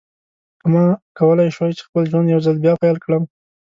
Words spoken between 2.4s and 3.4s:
ځل بیا پیل کړم.